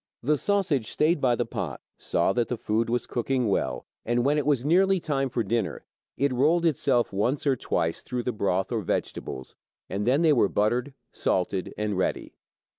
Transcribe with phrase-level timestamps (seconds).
[0.23, 4.39] The sausage stayed by the pot, saw that the food was cooking well, and, when
[4.39, 5.85] it was nearly time for dinner,
[6.17, 9.53] it rolled itself once or twice through the broth or vegetables
[9.91, 12.33] and then they were buttered, salted, and ready.